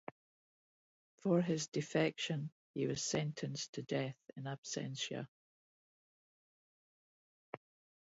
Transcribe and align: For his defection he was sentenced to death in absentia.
For 1.19 1.43
his 1.43 1.67
defection 1.67 2.49
he 2.73 2.87
was 2.87 3.03
sentenced 3.03 3.73
to 3.73 3.83
death 3.83 4.17
in 4.35 4.45
absentia. 4.45 5.27